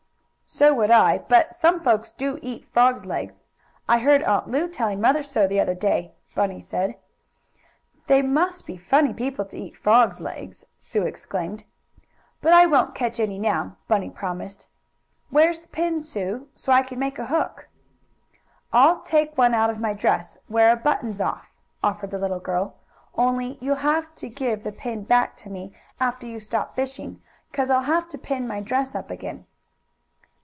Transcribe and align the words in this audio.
"So 0.43 0.73
would 0.73 0.91
I. 0.91 1.19
But 1.19 1.55
some 1.55 1.79
folks 1.79 2.11
do 2.11 2.37
eat 2.41 2.65
frogs 2.67 3.05
legs. 3.05 3.41
I 3.87 3.99
heard 3.99 4.21
Aunt 4.21 4.49
Lu 4.49 4.67
telling 4.67 4.99
mother 4.99 5.23
so 5.23 5.47
the 5.47 5.61
other 5.61 5.73
day." 5.73 6.11
"They 6.35 8.21
must 8.21 8.65
be 8.65 8.75
funny 8.75 9.13
people 9.13 9.45
to 9.45 9.57
eat 9.57 9.77
frogs' 9.77 10.19
legs," 10.19 10.65
Sue 10.77 11.03
exclaimed. 11.03 11.63
"But 12.41 12.51
I 12.51 12.65
won't 12.65 12.93
catch 12.95 13.17
any 13.17 13.39
now," 13.39 13.77
Bunny 13.87 14.09
promised. 14.09 14.67
"Where's 15.29 15.59
the 15.59 15.69
pin, 15.69 16.01
Sue? 16.03 16.49
So 16.53 16.73
I 16.73 16.81
can 16.81 16.99
make 16.99 17.17
a 17.17 17.27
hook." 17.27 17.69
"I'll 18.73 18.99
take 18.99 19.37
one 19.37 19.53
out 19.53 19.69
of 19.69 19.79
my 19.79 19.93
dress 19.93 20.37
where 20.49 20.73
a 20.73 20.75
button's 20.75 21.21
off," 21.21 21.53
offered 21.81 22.11
the 22.11 22.19
little 22.19 22.41
girl. 22.41 22.75
"Only 23.15 23.57
you'll 23.61 23.75
have 23.87 24.13
to 24.15 24.27
give 24.27 24.65
the 24.65 24.73
pin 24.73 25.05
back 25.05 25.37
to 25.37 25.49
me 25.49 25.73
after 25.97 26.27
you 26.27 26.41
stop 26.41 26.75
fishing, 26.75 27.21
'cause 27.53 27.69
I'll 27.69 27.83
have 27.83 28.09
to 28.09 28.17
pin 28.17 28.49
my 28.49 28.59
dress 28.59 28.93
up 28.95 29.09
again." 29.09 29.45